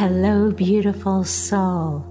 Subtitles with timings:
[0.00, 2.02] Hello, beautiful soul.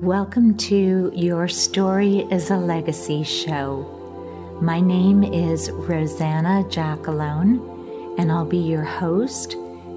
[0.00, 4.58] Welcome to Your Story is a Legacy show.
[4.62, 9.56] My name is Rosanna Jackalone, and I'll be your host,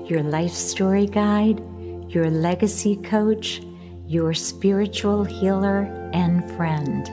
[0.10, 1.62] your life story guide,
[2.10, 3.62] your legacy coach,
[4.08, 5.84] your spiritual healer,
[6.14, 7.06] and friend.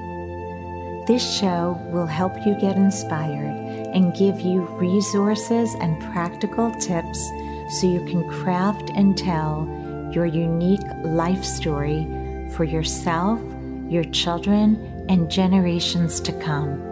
[1.06, 7.22] This show will help you get inspired and give you resources and practical tips
[7.68, 9.68] so you can craft and tell
[10.12, 12.06] your unique life story
[12.52, 13.40] for yourself,
[13.88, 16.82] your children, and generations to come.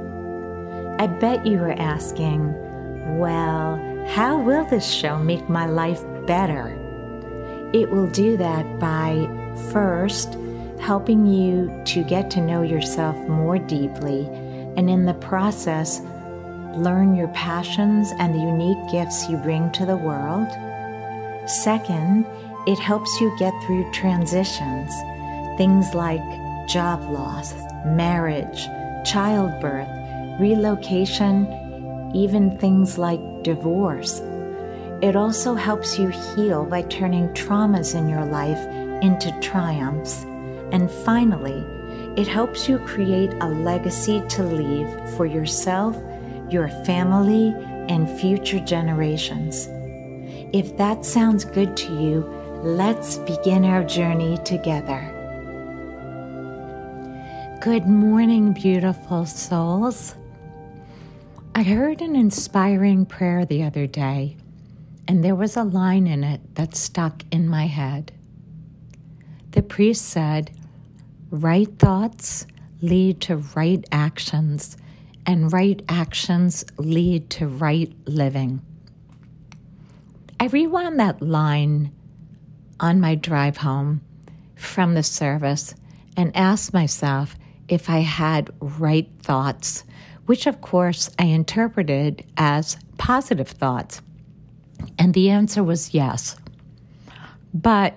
[0.98, 2.55] I bet you are asking,
[3.19, 3.77] well,
[4.09, 6.69] how will this show make my life better?
[7.75, 9.28] It will do that by
[9.73, 10.39] first
[10.80, 14.27] helping you to get to know yourself more deeply,
[14.77, 16.01] and in the process,
[16.75, 20.48] learn your passions and the unique gifts you bring to the world.
[21.48, 22.27] Second,
[22.67, 24.92] it helps you get through transitions,
[25.56, 26.22] things like
[26.69, 28.67] job loss, marriage,
[29.05, 29.89] childbirth,
[30.41, 31.47] relocation,
[32.14, 34.20] even things like divorce.
[35.00, 38.58] It also helps you heal by turning traumas in your life
[39.03, 40.25] into triumphs.
[40.73, 41.64] And finally,
[42.20, 45.97] it helps you create a legacy to leave for yourself,
[46.51, 47.55] your family,
[47.89, 49.69] and future generations.
[50.53, 52.36] If that sounds good to you,
[52.67, 55.00] Let's begin our journey together.
[57.61, 60.17] Good morning, beautiful souls.
[61.55, 64.36] I heard an inspiring prayer the other day,
[65.06, 68.11] and there was a line in it that stuck in my head.
[69.53, 70.51] The priest said,
[71.30, 72.48] Right thoughts
[72.83, 74.77] lead to right actions,
[75.25, 78.61] and right actions lead to right living.
[80.40, 81.92] I rewound that line
[82.81, 84.01] on my drive home
[84.55, 85.75] from the service
[86.17, 87.37] and asked myself
[87.69, 89.85] if I had right thoughts,
[90.27, 94.01] which of course I interpreted as positive thoughts.
[94.98, 96.37] And the answer was yes.
[97.53, 97.95] But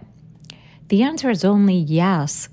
[0.88, 2.50] the answer is only yes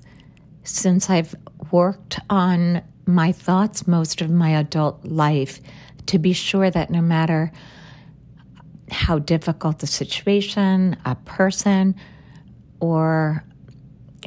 [0.63, 1.33] since I've
[1.71, 5.59] worked on my thoughts most of my adult life
[6.07, 7.51] to be sure that no matter
[8.91, 11.95] how difficult the situation, a person,
[12.79, 13.43] or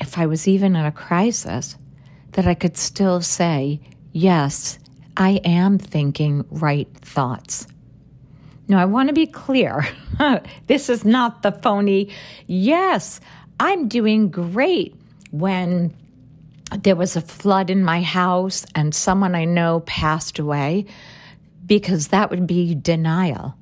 [0.00, 1.76] if I was even in a crisis,
[2.32, 3.80] that I could still say,
[4.12, 4.78] yes,
[5.16, 7.66] I am thinking right thoughts.
[8.68, 9.86] Now, I want to be clear.
[10.68, 12.10] this is not the phony,
[12.46, 13.20] yes,
[13.58, 14.94] I'm doing great
[15.32, 15.94] when
[16.82, 20.86] there was a flood in my house and someone I know passed away,
[21.66, 23.56] because that would be denial.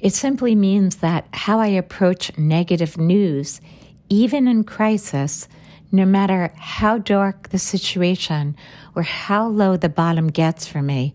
[0.00, 3.60] It simply means that how I approach negative news,
[4.08, 5.48] even in crisis,
[5.90, 8.56] no matter how dark the situation
[8.94, 11.14] or how low the bottom gets for me,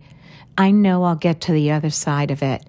[0.57, 2.63] I know I'll get to the other side of it.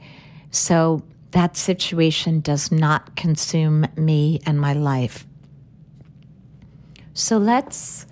[0.50, 5.26] So that situation does not consume me and my life.
[7.12, 8.06] So let's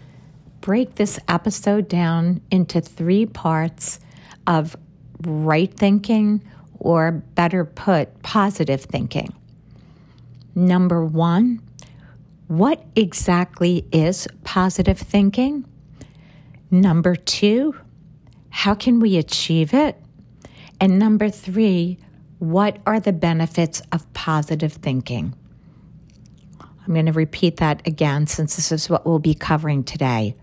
[0.60, 4.00] break this episode down into three parts
[4.46, 4.76] of
[5.24, 6.42] right thinking,
[6.82, 9.32] or better put, positive thinking.
[10.54, 11.62] Number one,
[12.48, 15.64] what exactly is positive thinking?
[16.70, 17.74] Number two,
[18.50, 19.96] how can we achieve it?
[20.80, 21.98] And number three,
[22.38, 25.34] what are the benefits of positive thinking?
[26.60, 30.34] I'm going to repeat that again since this is what we'll be covering today.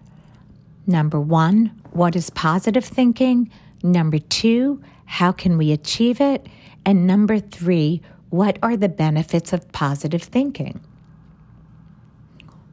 [0.87, 3.51] Number one, what is positive thinking?
[3.83, 6.45] Number two, how can we achieve it?
[6.85, 7.99] And number three,
[8.29, 10.79] what are the benefits of positive thinking?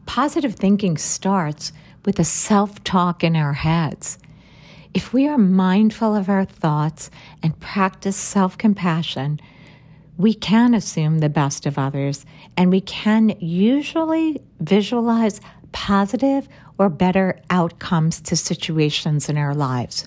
[0.04, 1.72] Positive thinking starts
[2.04, 4.18] with a self talk in our heads.
[4.92, 7.10] If we are mindful of our thoughts
[7.42, 9.40] and practice self compassion,
[10.18, 12.26] we can assume the best of others
[12.58, 15.40] and we can usually visualize
[15.72, 20.06] positive or better outcomes to situations in our lives.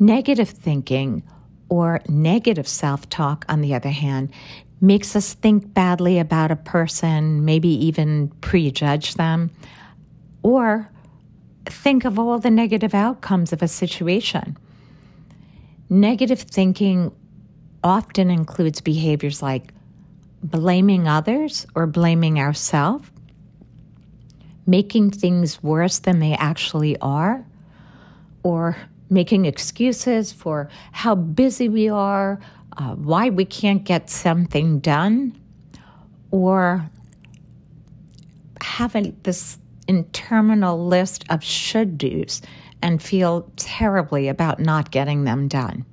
[0.00, 1.22] Negative thinking
[1.68, 4.32] or negative self talk, on the other hand,
[4.80, 9.50] makes us think badly about a person, maybe even prejudge them,
[10.42, 10.90] or
[11.66, 14.56] think of all the negative outcomes of a situation.
[15.90, 17.12] Negative thinking
[17.84, 19.74] often includes behaviors like
[20.42, 23.06] blaming others or blaming ourselves,
[24.66, 27.44] making things worse than they actually are,
[28.42, 28.78] or
[29.10, 32.40] making excuses for how busy we are,
[32.78, 35.38] uh, why we can't get something done,
[36.30, 36.88] or
[38.62, 39.58] having this
[39.88, 42.40] interminable list of should do's
[42.82, 45.84] and feel terribly about not getting them done.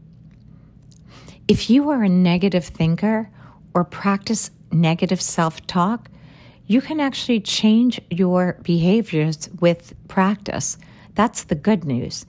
[1.47, 3.29] If you are a negative thinker
[3.73, 6.09] or practice negative self talk,
[6.67, 10.77] you can actually change your behaviors with practice.
[11.15, 12.25] That's the good news.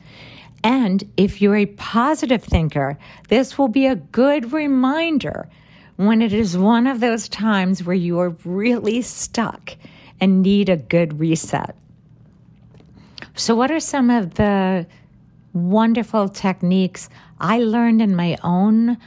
[0.65, 5.49] And if you're a positive thinker, this will be a good reminder
[5.97, 9.77] when it is one of those times where you are really stuck
[10.21, 11.77] and need a good reset.
[13.35, 14.87] So, what are some of the
[15.53, 17.09] wonderful techniques
[17.41, 18.99] I learned in my own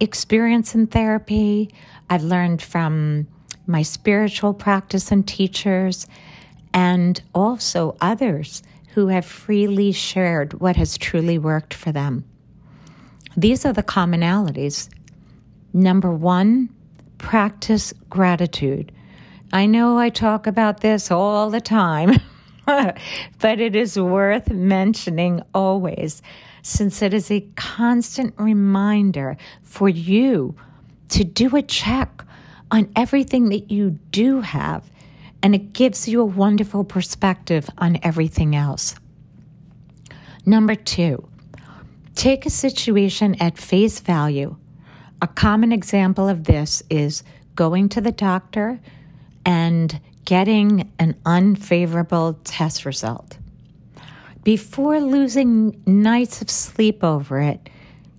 [0.00, 1.72] experience in therapy?
[2.08, 3.26] I've learned from
[3.66, 6.06] my spiritual practice and teachers,
[6.72, 8.62] and also others
[8.94, 12.24] who have freely shared what has truly worked for them.
[13.36, 14.88] These are the commonalities.
[15.72, 16.70] Number one,
[17.18, 18.92] practice gratitude.
[19.52, 22.16] I know I talk about this all the time,
[22.66, 26.22] but it is worth mentioning always
[26.62, 30.54] since it is a constant reminder for you
[31.08, 32.24] to do a check
[32.70, 34.90] on everything that you do have,
[35.42, 38.94] and it gives you a wonderful perspective on everything else.
[40.44, 41.28] Number two,
[42.14, 44.56] take a situation at face value.
[45.20, 47.22] A common example of this is
[47.54, 48.80] going to the doctor
[49.44, 53.38] and getting an unfavorable test result.
[54.44, 57.68] Before losing nights of sleep over it,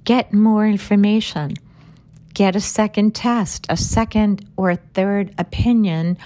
[0.04, 1.54] get more information.
[2.34, 6.18] Get a second test, a second or a third opinion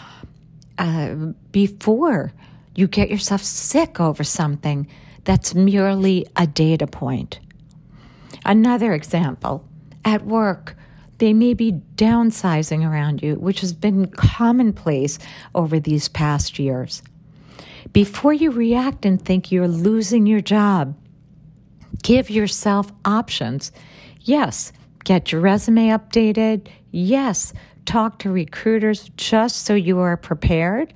[0.78, 1.16] uh,
[1.52, 2.34] before
[2.75, 4.88] you get yourself sick over something
[5.24, 7.40] that's merely a data point.
[8.46, 9.66] Another example
[10.04, 10.75] at work,
[11.20, 15.20] they may be downsizing around you, which has been commonplace
[15.56, 17.02] over these past years.
[17.94, 20.98] Before you react and think you're losing your job,
[22.02, 23.72] give yourself options.
[24.22, 24.74] Yes,
[25.04, 26.68] get your resume updated.
[26.92, 27.54] Yes,
[27.86, 30.94] talk to recruiters just so you are prepared.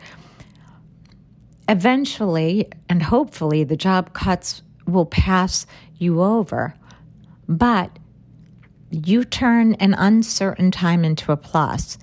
[1.69, 5.65] Eventually, and hopefully, the job cuts will pass
[5.97, 6.73] you over.
[7.47, 7.97] But
[8.89, 11.97] you turn an uncertain time into a plus.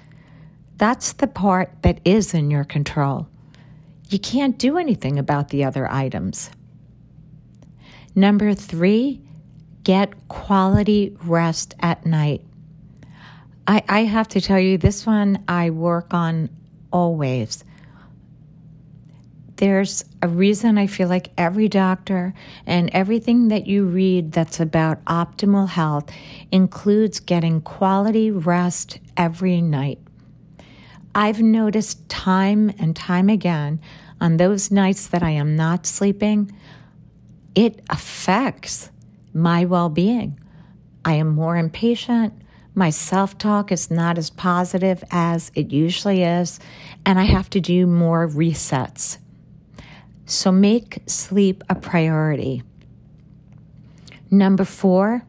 [0.77, 3.29] That's the part that is in your control.
[4.11, 6.51] You can't do anything about the other items.
[8.15, 9.23] Number three,
[9.83, 12.43] get quality rest at night.
[13.67, 16.51] I, I have to tell you, this one I work on
[16.93, 17.65] always
[19.57, 22.35] there's a reason I feel like every doctor
[22.67, 26.11] and everything that you read that's about optimal health
[26.51, 29.99] includes getting quality rest every night.
[31.15, 33.81] I've noticed time and time again
[34.21, 36.51] on those nights that I am not sleeping,
[37.55, 38.91] it affects
[39.33, 40.41] my well being.
[41.05, 42.33] I am more impatient.
[42.75, 46.59] My self talk is not as positive as it usually is,
[47.07, 49.19] and I have to do more resets.
[50.27, 52.63] So make sleep a priority.
[54.31, 55.23] Number four,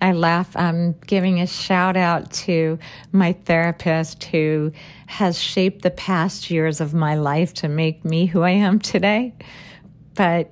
[0.00, 0.56] I laugh.
[0.56, 2.78] I'm giving a shout out to
[3.12, 4.72] my therapist who
[5.08, 9.34] has shaped the past years of my life to make me who I am today.
[10.14, 10.50] But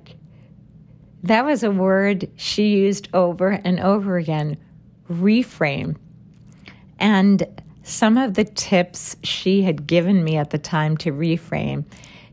[1.23, 4.57] that was a word she used over and over again
[5.09, 5.95] reframe.
[6.99, 7.45] And
[7.83, 11.85] some of the tips she had given me at the time to reframe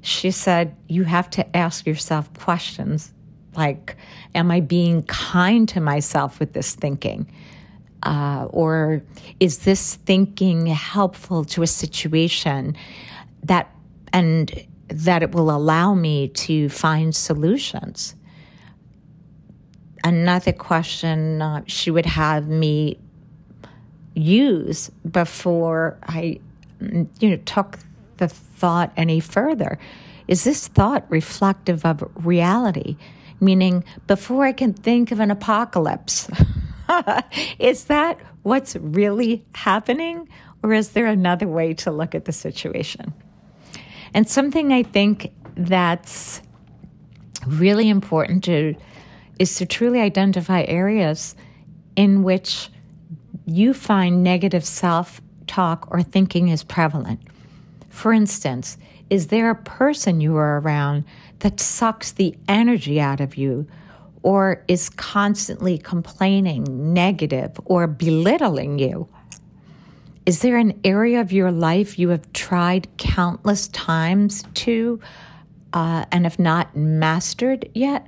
[0.04, 3.12] she said, You have to ask yourself questions
[3.56, 3.97] like,
[4.35, 7.33] Am I being kind to myself with this thinking?
[8.02, 9.02] Uh, or
[9.40, 12.76] is this thinking helpful to a situation
[13.44, 13.75] that
[14.12, 18.14] and that it will allow me to find solutions?
[20.04, 22.99] Another question uh, she would have me
[24.14, 26.40] use before I,
[26.80, 27.78] you know, took
[28.18, 29.78] the thought any further.
[30.28, 32.97] Is this thought reflective of reality?
[33.40, 36.28] Meaning, before I can think of an apocalypse,
[37.59, 40.28] is that what's really happening?
[40.62, 43.12] Or is there another way to look at the situation?
[44.14, 46.40] And something I think that's
[47.47, 48.75] really important to
[49.38, 51.35] is to truly identify areas
[51.97, 52.71] in which
[53.46, 57.20] you find negative self talk or thinking is prevalent.
[57.90, 58.78] For instance,
[59.10, 61.04] is there a person you are around
[61.40, 63.66] that sucks the energy out of you
[64.22, 69.06] or is constantly complaining, negative, or belittling you?
[70.24, 74.98] Is there an area of your life you have tried countless times to
[75.74, 78.06] uh, and have not mastered yet?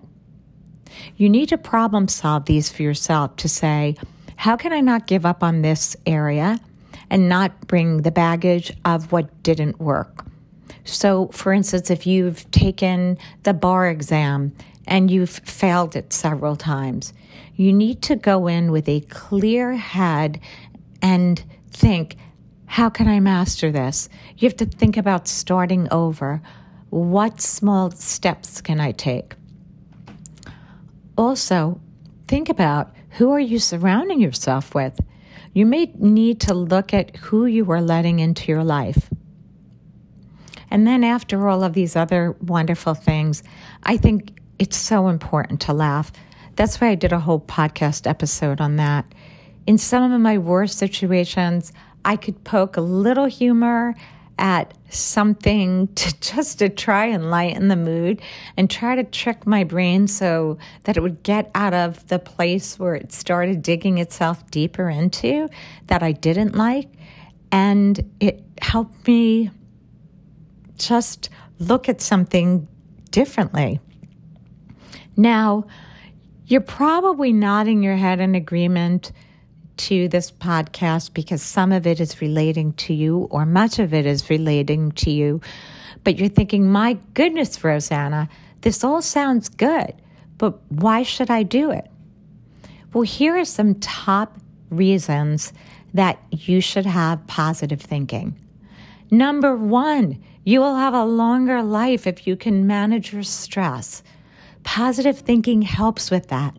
[1.19, 3.97] You need to problem solve these for yourself to say,
[4.37, 6.61] how can I not give up on this area
[7.11, 10.25] and not bring the baggage of what didn't work?
[10.85, 14.55] So, for instance, if you've taken the bar exam
[14.87, 17.13] and you've failed it several times,
[17.57, 20.41] you need to go in with a clear head
[21.03, 22.17] and think,
[22.67, 24.09] how can I master this?
[24.39, 26.43] You have to think about starting over.
[26.91, 29.35] What small steps can I take?
[31.17, 31.81] Also,
[32.29, 35.01] think about who are you surrounding yourself with?
[35.55, 39.09] You may need to look at who you are letting into your life.
[40.71, 43.43] And then after all of these other wonderful things,
[43.85, 46.13] I think it's so important to laugh.
[46.57, 49.07] That's why I did a whole podcast episode on that.
[49.67, 51.73] In some of my worst situations,
[52.05, 53.95] I could poke a little humor
[54.39, 58.21] at something to just to try and lighten the mood
[58.57, 62.79] and try to trick my brain so that it would get out of the place
[62.79, 65.49] where it started digging itself deeper into
[65.87, 66.89] that I didn't like
[67.53, 69.51] and it helped me
[70.77, 72.69] just look at something
[73.11, 73.81] differently.
[75.17, 75.67] Now,
[76.47, 79.13] you're probably nodding your head in agreement
[79.77, 84.07] to this podcast because some of it is relating to you or much of it
[84.07, 85.41] is relating to you.
[86.05, 88.29] But you're thinking, my goodness, Rosanna,
[88.63, 89.95] this all sounds good,
[90.39, 91.91] but why should I do it?
[92.93, 94.39] Well, here are some top
[94.71, 95.53] reasons
[95.95, 98.39] that you should have positive thinking.
[99.11, 104.03] Number one, you will have a longer life if you can manage your stress.
[104.63, 106.57] Positive thinking helps with that.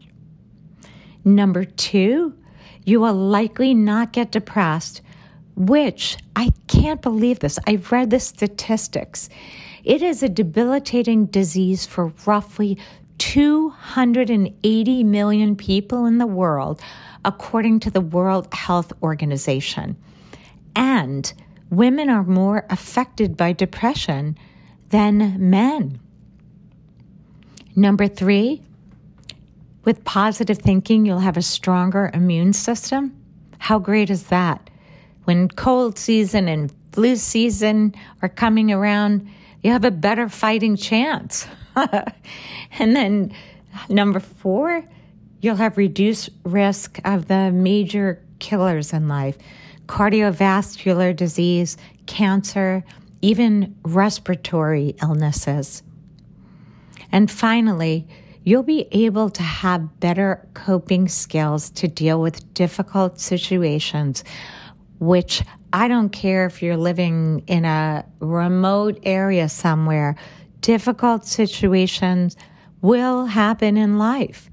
[1.24, 2.33] Number two,
[2.88, 5.01] you will likely not get depressed,
[5.58, 7.60] which I can't believe this.
[7.67, 9.27] I've read the statistics.
[9.84, 12.77] It is a debilitating disease for roughly
[13.17, 16.79] 280 million people in the world,
[17.25, 19.98] according to the World Health Organization.
[20.74, 21.34] And
[21.70, 24.38] women are more affected by depression
[24.91, 26.00] than men.
[27.75, 28.62] Number three,
[29.88, 33.15] with positive thinking, you'll have a stronger immune system.
[33.58, 34.70] How great is that?
[35.24, 39.25] When cold season and flu season are coming around,
[39.63, 41.48] you have a better fighting chance.
[41.77, 43.32] and then
[43.88, 44.84] number four,
[45.39, 49.38] you'll have reduced risk of the major killers in life
[49.86, 51.77] cardiovascular disease,
[52.08, 52.84] cancer,
[53.22, 55.82] even respiratory illnesses.
[57.10, 58.06] And finally,
[58.48, 64.24] you'll be able to have better coping skills to deal with difficult situations,
[65.00, 70.16] which I don't care if you're living in a remote area somewhere,
[70.62, 72.38] difficult situations
[72.82, 74.50] will happen in life.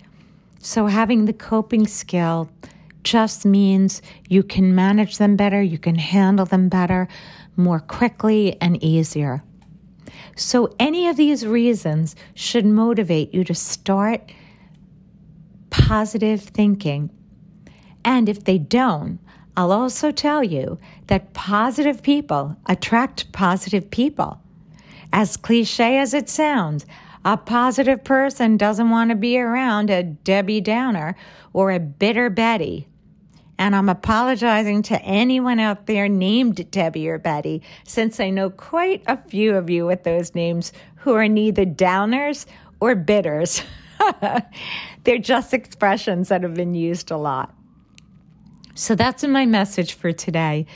[0.59, 2.51] So, having the coping skill
[3.05, 7.07] just means you can manage them better, you can handle them better,
[7.55, 9.45] more quickly, and easier.
[10.37, 14.33] So, any of these reasons should motivate you to start
[15.71, 17.11] positive thinking.
[18.05, 19.19] And if they don't,
[19.57, 24.41] I'll also tell you that positive people attract positive people.
[25.13, 26.87] As cliche as it sounds,
[27.25, 31.17] a positive person doesn't want to be around a Debbie Downer
[31.53, 32.89] or a bitter Betty.
[33.59, 39.03] And I'm apologizing to anyone out there named Debbie or Betty, since I know quite
[39.07, 42.47] a few of you with those names who are neither downers
[42.81, 43.63] or bitters.
[45.05, 47.55] They're just expressions that have been used a lot.
[48.75, 50.67] So that's my message for today.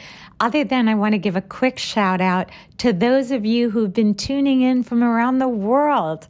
[0.41, 3.93] Other than I want to give a quick shout out to those of you who've
[3.93, 6.29] been tuning in from around the world.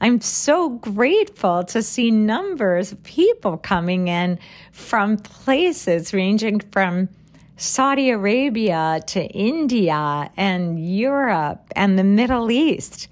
[0.00, 4.38] I'm so grateful to see numbers of people coming in
[4.70, 7.08] from places ranging from
[7.56, 13.08] Saudi Arabia to India and Europe and the Middle East.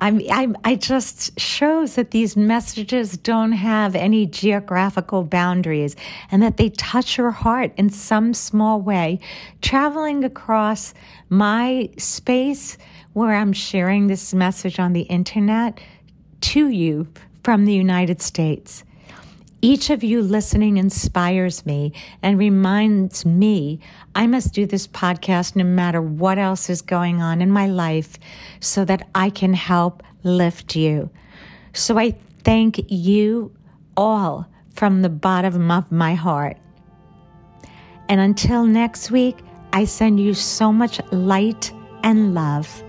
[0.00, 5.96] I'm, I'm, I just shows that these messages don't have any geographical boundaries
[6.30, 9.18] and that they touch your heart in some small way,
[9.60, 10.94] traveling across
[11.30, 12.78] my space
[13.18, 15.80] where I'm sharing this message on the internet
[16.40, 17.08] to you
[17.42, 18.84] from the United States.
[19.60, 23.80] Each of you listening inspires me and reminds me
[24.14, 28.20] I must do this podcast no matter what else is going on in my life
[28.60, 31.10] so that I can help lift you.
[31.72, 32.12] So I
[32.44, 33.52] thank you
[33.96, 36.56] all from the bottom of my heart.
[38.08, 39.38] And until next week,
[39.72, 41.72] I send you so much light
[42.04, 42.84] and love.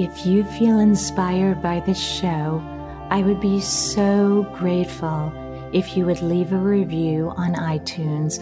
[0.00, 2.62] If you feel inspired by this show,
[3.10, 5.30] I would be so grateful
[5.74, 8.40] if you would leave a review on iTunes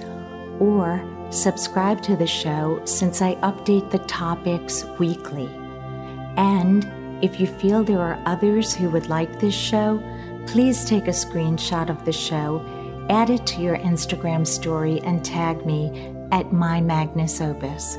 [0.60, 5.50] or subscribe to the show since I update the topics weekly.
[6.36, 6.88] And
[7.24, 10.00] if you feel there are others who would like this show,
[10.46, 12.64] please take a screenshot of the show,
[13.10, 17.96] add it to your Instagram story, and tag me at My Magnus Opus.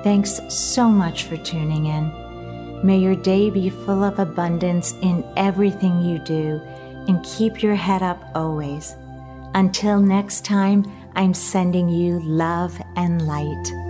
[0.03, 2.12] Thanks so much for tuning in.
[2.85, 6.61] May your day be full of abundance in everything you do
[7.09, 8.97] and keep your head up always.
[9.54, 13.82] Until next time, I'm sending you love and light.